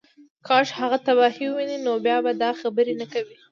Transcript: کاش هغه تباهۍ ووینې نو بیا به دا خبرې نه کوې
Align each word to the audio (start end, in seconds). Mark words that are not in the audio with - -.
کاش 0.47 0.67
هغه 0.79 0.97
تباهۍ 1.05 1.45
ووینې 1.49 1.77
نو 1.85 1.93
بیا 2.05 2.17
به 2.25 2.31
دا 2.41 2.49
خبرې 2.61 2.93
نه 3.01 3.05
کوې 3.13 3.37